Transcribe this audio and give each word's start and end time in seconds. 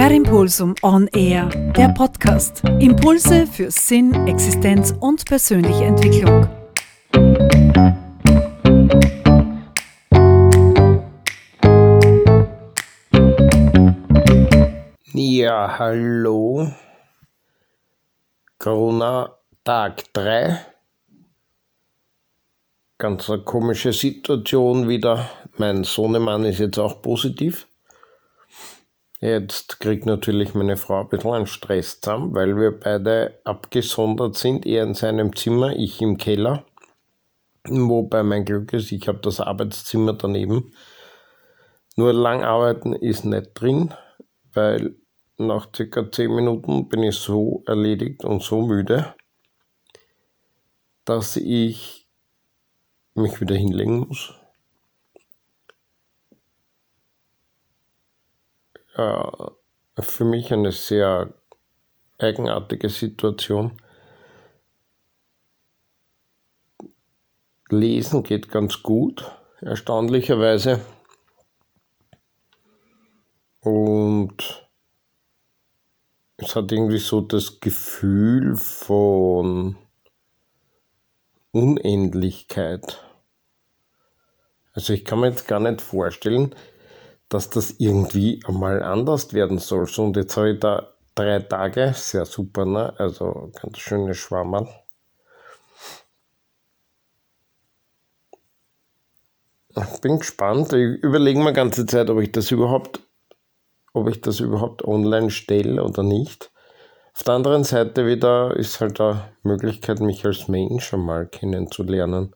Per 0.00 0.12
Impulsum 0.12 0.74
On 0.80 1.06
Air, 1.08 1.50
der 1.76 1.90
Podcast. 1.90 2.62
Impulse 2.78 3.46
für 3.46 3.70
Sinn, 3.70 4.14
Existenz 4.26 4.94
und 4.98 5.26
persönliche 5.26 5.84
Entwicklung. 5.84 6.48
Ja, 15.12 15.78
hallo. 15.78 16.72
Corona 18.56 19.36
Tag 19.64 20.02
3. 20.14 20.64
Ganz 22.96 23.28
eine 23.28 23.42
komische 23.42 23.92
Situation 23.92 24.88
wieder. 24.88 25.28
Mein 25.58 25.84
Sohnemann 25.84 26.46
ist 26.46 26.58
jetzt 26.58 26.78
auch 26.78 27.02
positiv. 27.02 27.66
Jetzt 29.20 29.80
kriegt 29.80 30.06
natürlich 30.06 30.54
meine 30.54 30.78
Frau 30.78 31.02
ein 31.02 31.08
bisschen 31.10 31.32
einen 31.32 31.46
Stress 31.46 32.00
zusammen, 32.00 32.34
weil 32.34 32.56
wir 32.56 32.80
beide 32.80 33.38
abgesondert 33.44 34.36
sind. 34.36 34.64
Er 34.64 34.82
in 34.84 34.94
seinem 34.94 35.36
Zimmer, 35.36 35.76
ich 35.76 36.00
im 36.00 36.16
Keller. 36.16 36.64
Wobei 37.68 38.22
mein 38.22 38.46
Glück 38.46 38.72
ist, 38.72 38.90
ich 38.92 39.08
habe 39.08 39.18
das 39.18 39.40
Arbeitszimmer 39.40 40.14
daneben. 40.14 40.72
Nur 41.96 42.14
lang 42.14 42.42
arbeiten 42.42 42.94
ist 42.94 43.26
nicht 43.26 43.50
drin, 43.54 43.92
weil 44.54 44.94
nach 45.36 45.68
circa 45.76 46.10
10 46.10 46.34
Minuten 46.34 46.88
bin 46.88 47.02
ich 47.02 47.16
so 47.16 47.62
erledigt 47.66 48.24
und 48.24 48.42
so 48.42 48.62
müde, 48.62 49.14
dass 51.04 51.36
ich 51.36 52.08
mich 53.14 53.38
wieder 53.38 53.54
hinlegen 53.54 53.98
muss. 54.00 54.39
Äh, 59.00 60.02
für 60.02 60.24
mich 60.24 60.52
eine 60.52 60.72
sehr 60.72 61.32
eigenartige 62.18 62.88
Situation. 62.88 63.72
Lesen 67.70 68.22
geht 68.22 68.48
ganz 68.48 68.82
gut, 68.82 69.30
erstaunlicherweise. 69.60 70.80
Und 73.60 74.68
es 76.36 76.56
hat 76.56 76.72
irgendwie 76.72 76.98
so 76.98 77.20
das 77.20 77.60
Gefühl 77.60 78.56
von 78.56 79.76
Unendlichkeit. 81.52 83.04
Also 84.72 84.92
ich 84.92 85.04
kann 85.04 85.20
mir 85.20 85.28
jetzt 85.28 85.46
gar 85.46 85.60
nicht 85.60 85.82
vorstellen, 85.82 86.54
dass 87.30 87.48
das 87.48 87.76
irgendwie 87.78 88.42
einmal 88.46 88.82
anders 88.82 89.32
werden 89.32 89.58
soll. 89.58 89.86
So, 89.86 90.04
und 90.04 90.16
jetzt 90.16 90.36
habe 90.36 90.50
ich 90.50 90.60
da 90.60 90.92
drei 91.14 91.38
Tage, 91.38 91.92
sehr 91.94 92.26
super, 92.26 92.66
ne? 92.66 92.92
Also 92.98 93.52
ganz 93.60 93.78
schöne 93.78 94.14
Schwammerl. 94.14 94.68
Bin 100.02 100.18
gespannt. 100.18 100.72
Ich 100.72 101.02
überlege 101.02 101.38
mir 101.38 101.52
ganze 101.52 101.86
Zeit, 101.86 102.10
ob 102.10 102.20
ich 102.20 102.32
das 102.32 102.50
überhaupt, 102.50 103.00
ob 103.92 104.08
ich 104.08 104.20
das 104.20 104.40
überhaupt 104.40 104.84
online 104.84 105.30
stelle 105.30 105.82
oder 105.84 106.02
nicht. 106.02 106.50
Auf 107.14 107.22
der 107.22 107.34
anderen 107.34 107.62
Seite 107.62 108.06
wieder 108.06 108.56
ist 108.56 108.80
halt 108.80 109.00
eine 109.00 109.30
Möglichkeit, 109.44 110.00
mich 110.00 110.26
als 110.26 110.48
Mensch 110.48 110.92
einmal 110.92 111.28
kennenzulernen. 111.28 112.34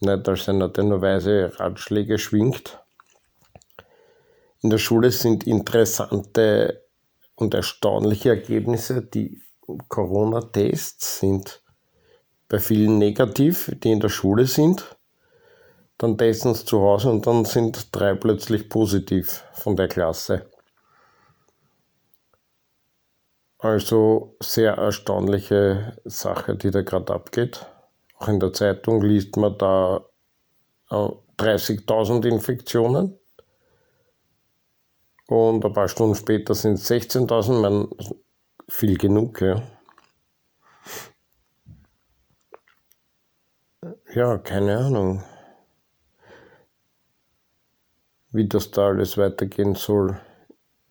Nicht 0.00 0.28
als 0.28 0.48
einer, 0.48 0.68
der 0.68 0.84
nur 0.84 1.00
weise 1.00 1.52
Ratschläge 1.60 2.18
schwingt 2.18 2.83
in 4.64 4.70
der 4.70 4.78
Schule 4.78 5.10
sind 5.10 5.46
interessante 5.46 6.86
und 7.34 7.52
erstaunliche 7.52 8.30
Ergebnisse. 8.30 9.02
Die 9.02 9.42
Corona-Tests 9.88 11.20
sind 11.20 11.62
bei 12.48 12.58
vielen 12.58 12.96
negativ, 12.96 13.70
die 13.82 13.92
in 13.92 14.00
der 14.00 14.08
Schule 14.08 14.46
sind. 14.46 14.96
Dann 15.98 16.16
testen 16.16 16.54
sie 16.54 16.64
zu 16.64 16.80
Hause 16.80 17.10
und 17.10 17.26
dann 17.26 17.44
sind 17.44 17.94
drei 17.94 18.14
plötzlich 18.14 18.70
positiv 18.70 19.44
von 19.52 19.76
der 19.76 19.88
Klasse. 19.88 20.46
Also 23.58 24.34
sehr 24.40 24.78
erstaunliche 24.78 25.98
Sache, 26.06 26.56
die 26.56 26.70
da 26.70 26.80
gerade 26.80 27.12
abgeht. 27.12 27.66
Auch 28.16 28.28
in 28.28 28.40
der 28.40 28.54
Zeitung 28.54 29.02
liest 29.02 29.36
man 29.36 29.58
da 29.58 30.06
30.000 30.88 32.24
äh, 32.24 32.28
Infektionen 32.30 33.18
und 35.28 35.64
ein 35.64 35.72
paar 35.72 35.88
Stunden 35.88 36.14
später 36.14 36.54
sind 36.54 36.74
es 36.74 36.90
16.000, 36.90 37.60
man 37.60 37.88
viel 38.68 38.96
genug, 38.98 39.40
ja. 39.40 39.62
Ja, 44.14 44.38
keine 44.38 44.78
Ahnung, 44.78 45.22
wie 48.30 48.48
das 48.48 48.70
da 48.70 48.88
alles 48.88 49.18
weitergehen 49.18 49.74
soll. 49.74 50.20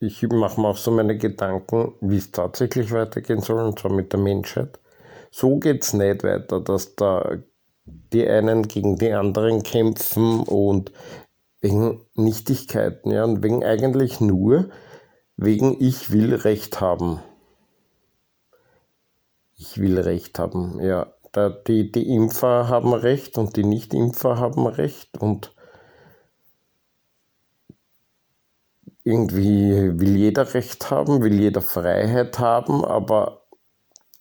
Ich 0.00 0.22
mache 0.22 0.60
mir 0.60 0.68
auch 0.68 0.76
so 0.76 0.90
meine 0.90 1.16
Gedanken, 1.16 1.94
wie 2.00 2.16
es 2.16 2.32
tatsächlich 2.32 2.90
weitergehen 2.90 3.40
soll, 3.40 3.62
und 3.62 3.78
zwar 3.78 3.92
mit 3.92 4.12
der 4.12 4.18
Menschheit. 4.18 4.80
So 5.30 5.58
geht 5.58 5.84
es 5.84 5.92
nicht 5.92 6.24
weiter, 6.24 6.60
dass 6.60 6.96
da 6.96 7.38
die 7.84 8.26
einen 8.28 8.66
gegen 8.68 8.96
die 8.96 9.12
anderen 9.12 9.62
kämpfen 9.62 10.40
und 10.40 10.92
wegen 11.62 12.04
Nichtigkeiten, 12.14 13.10
ja, 13.10 13.24
und 13.24 13.42
wegen 13.42 13.64
eigentlich 13.64 14.20
nur 14.20 14.68
wegen 15.36 15.76
ich 15.80 16.10
will 16.10 16.34
Recht 16.34 16.80
haben. 16.80 17.20
Ich 19.56 19.78
will 19.78 19.98
Recht 19.98 20.38
haben, 20.38 20.80
ja. 20.80 21.14
Da 21.32 21.48
die, 21.48 21.90
die 21.90 22.14
Impfer 22.14 22.68
haben 22.68 22.92
Recht 22.92 23.38
und 23.38 23.56
die 23.56 23.64
Nicht-Impfer 23.64 24.38
haben 24.38 24.66
Recht 24.66 25.16
und 25.18 25.54
irgendwie 29.04 29.98
will 29.98 30.16
jeder 30.16 30.52
Recht 30.54 30.90
haben, 30.90 31.22
will 31.22 31.40
jeder 31.40 31.62
Freiheit 31.62 32.38
haben, 32.38 32.84
aber 32.84 33.46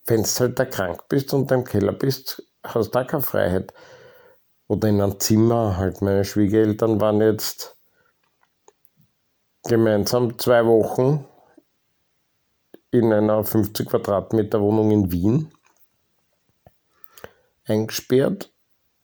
wenn 0.07 0.23
du 0.23 0.29
halt 0.39 0.57
da 0.59 0.65
krank 0.65 1.07
bist 1.09 1.33
und 1.33 1.51
im 1.51 1.63
Keller 1.63 1.93
bist, 1.93 2.43
hast 2.63 2.87
du 2.87 2.91
da 2.91 3.03
keine 3.03 3.23
Freiheit 3.23 3.73
oder 4.71 4.87
in 4.87 5.01
einem 5.01 5.19
Zimmer. 5.19 5.75
Halt 5.75 6.01
meine 6.01 6.23
Schwiegereltern 6.23 7.01
waren 7.01 7.19
jetzt 7.19 7.75
gemeinsam 9.63 10.39
zwei 10.39 10.65
Wochen 10.65 11.25
in 12.89 13.11
einer 13.11 13.43
50 13.43 13.89
Quadratmeter 13.89 14.61
Wohnung 14.61 14.91
in 14.91 15.11
Wien 15.11 15.51
eingesperrt. 17.65 18.53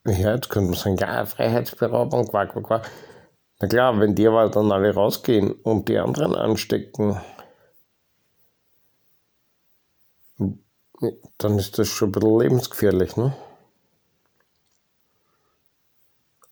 Ja, 0.05 0.35
jetzt 0.35 0.49
könnte 0.49 0.69
man 0.69 0.79
sagen, 0.79 0.97
ja, 0.97 1.25
Freiheitsberaubung, 1.25 2.29
quack, 2.29 2.53
quack, 2.53 2.63
quack. 2.63 2.91
Na 3.59 3.67
klar, 3.67 3.99
wenn 3.99 4.15
die 4.15 4.25
aber 4.25 4.49
dann 4.49 4.71
alle 4.71 4.93
rausgehen 4.93 5.51
und 5.51 5.89
die 5.89 5.97
anderen 5.97 6.33
anstecken, 6.33 7.19
dann 11.37 11.59
ist 11.59 11.77
das 11.77 11.89
schon 11.89 12.09
ein 12.09 12.11
bisschen 12.13 12.39
lebensgefährlich, 12.39 13.17
ne? 13.17 13.35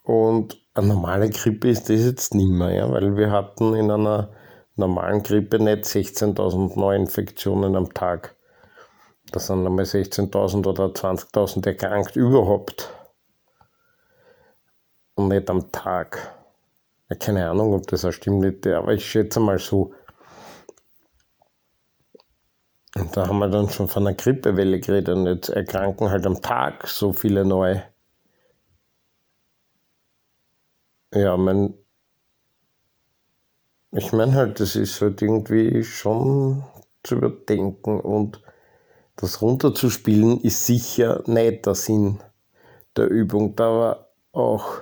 Und 0.05 0.63
eine 0.75 0.87
normale 0.87 1.29
Grippe 1.31 1.67
ist 1.67 1.89
das 1.89 2.05
jetzt 2.05 2.35
nicht 2.35 2.51
mehr, 2.51 2.71
ja, 2.71 2.91
weil 2.91 3.17
wir 3.17 3.31
hatten 3.31 3.73
in 3.73 3.89
einer 3.89 4.29
normalen 4.75 5.23
Grippe 5.23 5.57
nicht 5.57 5.85
16.000 5.85 6.79
Neuinfektionen 6.79 7.75
am 7.75 7.91
Tag. 7.91 8.35
Das 9.31 9.47
sind 9.47 9.65
einmal 9.65 9.85
16.000 9.85 10.67
oder 10.67 10.85
20.000 10.85 11.65
erkrankt 11.65 12.15
überhaupt. 12.15 12.93
Und 15.15 15.29
nicht 15.29 15.49
am 15.49 15.71
Tag. 15.71 16.35
Ja, 17.09 17.15
keine 17.15 17.49
Ahnung, 17.49 17.73
ob 17.73 17.87
das 17.87 18.05
auch 18.05 18.11
stimmt, 18.11 18.67
aber 18.67 18.93
ich 18.93 19.09
schätze 19.09 19.39
mal 19.39 19.57
so. 19.57 19.91
Und 22.95 23.17
da 23.17 23.27
haben 23.27 23.39
wir 23.39 23.49
dann 23.49 23.69
schon 23.69 23.87
von 23.87 24.05
einer 24.05 24.15
Grippewelle 24.15 24.79
geredet 24.79 25.15
und 25.15 25.25
jetzt 25.25 25.49
erkranken 25.49 26.11
halt 26.11 26.27
am 26.27 26.41
Tag 26.41 26.87
so 26.87 27.11
viele 27.11 27.43
neue. 27.43 27.83
Ja, 31.15 31.37
mein, 31.37 31.73
ich 33.91 34.11
meine 34.11 34.33
halt, 34.33 34.59
das 34.59 34.75
ist 34.75 34.99
halt 35.01 35.21
irgendwie 35.21 35.81
schon 35.85 36.65
zu 37.03 37.15
überdenken 37.15 38.01
und 38.01 38.41
das 39.15 39.41
runterzuspielen 39.41 40.41
ist 40.41 40.65
sicher 40.65 41.23
nicht 41.25 41.65
der 41.67 41.75
Sinn 41.75 42.19
der 42.97 43.07
Übung. 43.09 43.55
Da 43.55 43.63
aber 43.69 44.09
auch 44.33 44.81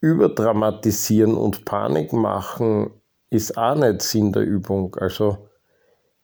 überdramatisieren 0.00 1.34
und 1.34 1.64
Panik 1.64 2.12
machen 2.12 2.92
ist 3.28 3.58
auch 3.58 3.74
nicht 3.74 4.02
Sinn 4.02 4.32
der 4.32 4.44
Übung. 4.44 4.94
Also 5.00 5.48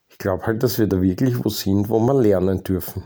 ich 0.06 0.18
glaube 0.18 0.46
halt, 0.46 0.62
dass 0.62 0.78
wir 0.78 0.86
da 0.86 1.02
wirklich 1.02 1.44
wo 1.44 1.48
sind, 1.48 1.88
wo 1.88 1.98
wir 1.98 2.14
lernen 2.14 2.62
dürfen. 2.62 3.02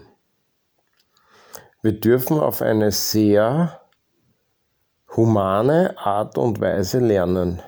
Wir 1.80 1.98
dürfen 1.98 2.38
auf 2.40 2.60
eine 2.60 2.92
sehr 2.92 3.80
humane 5.16 5.96
Art 5.98 6.38
und 6.38 6.60
Weise 6.60 6.98
lernen. 6.98 7.62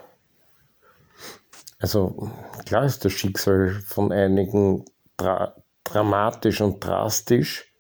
Also 1.79 2.31
klar 2.65 2.85
ist 2.85 3.05
das 3.05 3.13
Schicksal 3.13 3.71
von 3.87 4.13
einigen 4.13 4.85
dra 5.17 5.55
dramatisch 5.85 6.61
und 6.61 6.85
drastisch. 6.85 7.73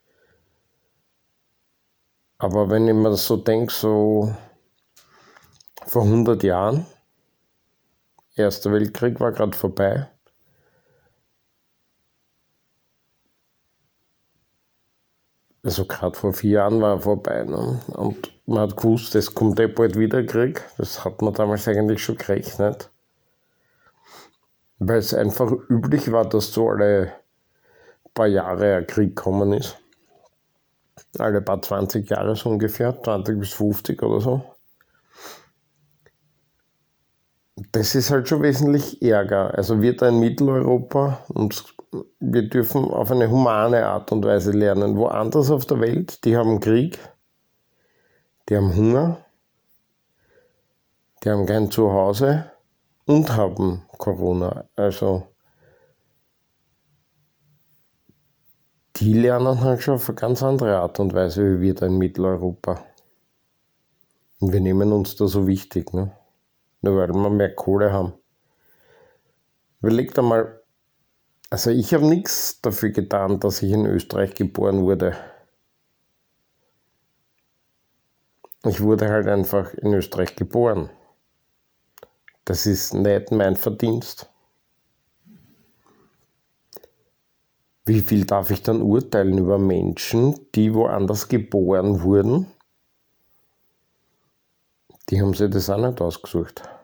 Aber 2.38 2.70
wenn 2.70 2.86
ich 2.86 2.94
mir 2.94 3.10
das 3.10 3.26
so 3.26 3.36
denke, 3.36 3.72
so 3.72 4.34
vor 5.86 6.02
100 6.02 6.42
Jahren, 6.42 6.86
Erster 8.36 8.70
Weltkrieg 8.70 9.18
war 9.18 9.32
gerade 9.32 9.56
vorbei. 9.56 10.10
Also 15.66 15.84
gerade 15.84 16.16
vor 16.16 16.32
vier 16.32 16.50
Jahren 16.60 16.80
war 16.80 16.94
er 16.94 17.00
vorbei. 17.00 17.42
Ne? 17.42 17.80
Und 17.88 18.32
man 18.46 18.60
hat 18.60 18.76
gewusst, 18.76 19.16
es 19.16 19.34
kommt 19.34 19.58
eh 19.58 19.66
bald 19.66 19.98
wieder 19.98 20.22
Krieg. 20.22 20.62
Das 20.78 21.04
hat 21.04 21.20
man 21.22 21.34
damals 21.34 21.66
eigentlich 21.66 22.04
schon 22.04 22.16
gerechnet. 22.16 22.88
Weil 24.78 24.98
es 24.98 25.12
einfach 25.12 25.50
üblich 25.68 26.12
war, 26.12 26.28
dass 26.28 26.52
so 26.52 26.68
alle 26.68 27.14
paar 28.14 28.28
Jahre 28.28 28.76
ein 28.76 28.86
Krieg 28.86 29.16
gekommen 29.16 29.54
ist. 29.54 29.76
Alle 31.18 31.42
paar 31.42 31.60
20 31.60 32.08
Jahre 32.08 32.36
so 32.36 32.48
ungefähr, 32.48 33.02
20 33.02 33.40
bis 33.40 33.52
50 33.54 34.00
oder 34.04 34.20
so. 34.20 34.44
Das 37.72 37.96
ist 37.96 38.12
halt 38.12 38.28
schon 38.28 38.42
wesentlich 38.42 39.02
ärger. 39.02 39.52
Also 39.58 39.82
wir 39.82 39.96
da 39.96 40.10
in 40.10 40.20
Mitteleuropa 40.20 41.24
und 41.26 41.75
wir 42.20 42.48
dürfen 42.48 42.84
auf 42.84 43.10
eine 43.10 43.30
humane 43.30 43.86
Art 43.86 44.12
und 44.12 44.24
Weise 44.24 44.52
lernen. 44.52 44.96
Woanders 44.96 45.50
auf 45.50 45.66
der 45.66 45.80
Welt, 45.80 46.24
die 46.24 46.36
haben 46.36 46.60
Krieg, 46.60 46.98
die 48.48 48.56
haben 48.56 48.74
Hunger, 48.74 49.24
die 51.22 51.30
haben 51.30 51.46
kein 51.46 51.70
Zuhause 51.70 52.50
und 53.06 53.34
haben 53.36 53.82
Corona. 53.98 54.64
Also 54.76 55.28
die 58.96 59.12
lernen 59.12 59.60
halt 59.60 59.82
schon 59.82 59.94
auf 59.94 60.08
eine 60.08 60.16
ganz 60.16 60.42
andere 60.42 60.78
Art 60.78 60.98
und 61.00 61.14
Weise 61.14 61.42
wie 61.44 61.60
wir 61.60 61.74
da 61.74 61.86
in 61.86 61.98
Mitteleuropa. 61.98 62.84
Und 64.40 64.52
wir 64.52 64.60
nehmen 64.60 64.92
uns 64.92 65.16
da 65.16 65.26
so 65.26 65.46
wichtig, 65.46 65.92
ne? 65.94 66.12
Nur 66.82 66.96
weil 66.96 67.08
wir 67.08 67.30
mehr 67.30 67.54
Kohle 67.54 67.92
haben. 67.92 68.12
Überlegt 69.80 70.18
einmal, 70.18 70.60
also 71.56 71.70
ich 71.70 71.94
habe 71.94 72.04
nichts 72.04 72.60
dafür 72.60 72.90
getan, 72.90 73.40
dass 73.40 73.62
ich 73.62 73.72
in 73.72 73.86
Österreich 73.86 74.34
geboren 74.34 74.82
wurde. 74.82 75.16
Ich 78.66 78.82
wurde 78.82 79.08
halt 79.08 79.26
einfach 79.26 79.72
in 79.72 79.94
Österreich 79.94 80.36
geboren. 80.36 80.90
Das 82.44 82.66
ist 82.66 82.92
nicht 82.92 83.30
mein 83.32 83.56
Verdienst. 83.56 84.28
Wie 87.86 88.02
viel 88.02 88.26
darf 88.26 88.50
ich 88.50 88.60
dann 88.60 88.82
urteilen 88.82 89.38
über 89.38 89.58
Menschen, 89.58 90.38
die 90.54 90.74
woanders 90.74 91.26
geboren 91.26 92.02
wurden? 92.02 92.52
Die 95.08 95.22
haben 95.22 95.32
sich 95.32 95.48
das 95.48 95.70
auch 95.70 95.78
nicht 95.78 96.02
ausgesucht. 96.02 96.75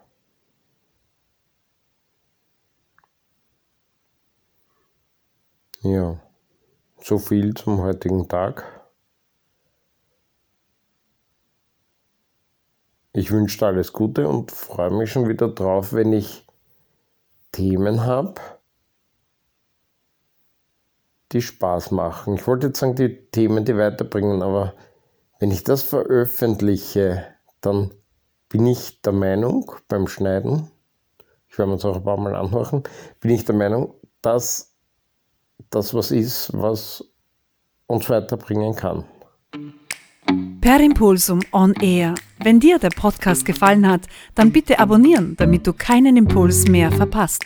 Ja, 5.85 6.17
so 7.01 7.19
viel 7.19 7.55
zum 7.55 7.83
heutigen 7.83 8.29
Tag. 8.29 8.65
Ich 13.13 13.33
wünsche 13.33 13.59
dir 13.59 13.67
alles 13.67 13.93
Gute 13.93 14.29
und 14.29 14.53
freue 14.53 14.93
mich 14.93 15.11
schon 15.11 15.29
wieder 15.29 15.49
drauf, 15.49 15.93
wenn 15.93 16.13
ich 16.13 16.47
Themen 17.51 18.07
habe, 18.07 18.41
die 21.33 21.43
Spaß 21.43 21.91
machen. 21.91 22.35
Ich 22.35 22.47
wollte 22.47 22.69
jetzt 22.69 22.79
sagen, 22.79 22.95
die 22.95 23.29
Themen, 23.33 23.65
die 23.65 23.77
weiterbringen, 23.77 24.41
aber 24.41 24.75
wenn 25.41 25.51
ich 25.51 25.65
das 25.65 25.83
veröffentliche, 25.83 27.27
dann 27.61 27.93
bin 28.49 28.69
ich 28.69 29.03
der 29.03 29.15
Meinung 29.15 29.73
beim 29.89 30.07
Schneiden, 30.07 30.71
ich 31.49 31.59
werde 31.59 31.73
mir 31.73 31.77
das 31.77 31.85
auch 31.87 31.97
ein 31.97 32.05
paar 32.05 32.19
Mal 32.19 32.37
anhören, 32.37 32.85
bin 33.19 33.33
ich 33.33 33.45
der 33.45 33.57
Meinung, 33.57 33.95
dass 34.21 34.72
das 35.71 35.95
was 35.95 36.11
ist, 36.11 36.51
was 36.53 37.05
uns 37.87 38.09
weiterbringen 38.09 38.75
kann. 38.75 39.05
Per 40.61 40.81
Impulsum 40.81 41.41
on 41.53 41.75
Air. 41.75 42.15
Wenn 42.39 42.61
dir 42.61 42.79
der 42.79 42.91
Podcast 42.91 43.45
gefallen 43.45 43.89
hat, 43.89 44.07
dann 44.35 44.53
bitte 44.53 44.79
abonnieren, 44.79 45.35
damit 45.37 45.67
du 45.67 45.73
keinen 45.73 46.17
Impuls 46.17 46.69
mehr 46.69 46.93
verpasst. 46.93 47.45